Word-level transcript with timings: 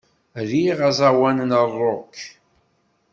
Riɣ 0.49 0.79
aẓawan 0.89 1.37
n 1.49 1.51
rock. 1.79 2.15